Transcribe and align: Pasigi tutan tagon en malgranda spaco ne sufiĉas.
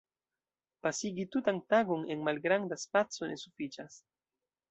Pasigi 0.85 1.25
tutan 1.35 1.59
tagon 1.73 2.01
en 2.15 2.25
malgranda 2.29 2.79
spaco 2.85 3.29
ne 3.35 3.39
sufiĉas. 3.45 4.01